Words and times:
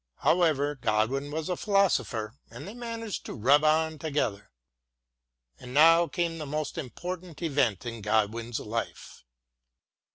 However, 0.21 0.73
Godwin 0.73 1.29
was 1.29 1.47
a 1.47 1.55
philosopher, 1.55 2.33
and 2.49 2.67
they 2.67 2.73
managed 2.73 3.23
to 3.27 3.35
rub 3.35 3.63
on 3.63 3.99
together. 3.99 4.49
And 5.59 5.75
now 5.75 6.07
came 6.07 6.39
the 6.39 6.47
most 6.47 6.75
important 6.75 7.39
event 7.43 7.85
in 7.85 8.01
Godwin's 8.01 8.59
life. 8.59 9.23